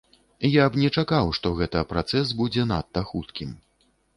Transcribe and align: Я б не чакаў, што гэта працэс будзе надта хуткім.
Я 0.51 0.63
б 0.75 0.79
не 0.83 0.89
чакаў, 1.01 1.29
што 1.39 1.51
гэта 1.61 1.83
працэс 1.91 2.33
будзе 2.43 2.67
надта 2.73 3.07
хуткім. 3.11 3.57